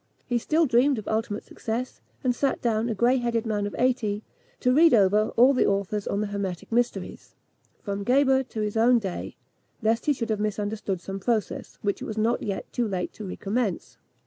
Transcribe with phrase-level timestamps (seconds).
[0.25, 4.23] He still dreamed of ultimate success, and sat down a grey headed man of eighty,
[4.59, 7.35] to read over all the authors on the hermetic mysteries,
[7.83, 9.35] from Geber to his own day,
[9.83, 13.27] lest he should have misunderstood some process, which it was not yet too late to
[13.27, 13.99] recommence.